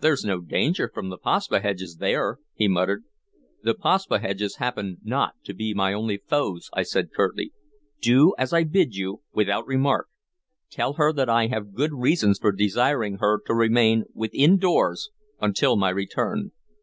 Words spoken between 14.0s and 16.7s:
within doors until my return.